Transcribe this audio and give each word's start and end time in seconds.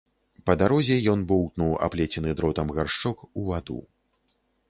Па 0.49 0.53
дарозе 0.61 0.95
ён 1.13 1.19
боўтнуў 1.31 1.75
аплецены 1.89 2.33
дротам 2.41 2.73
гаршчок 2.77 3.17
у 3.43 3.47
ваду. 3.51 3.77